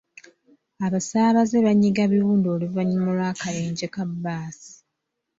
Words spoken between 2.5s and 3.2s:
oluvannyuma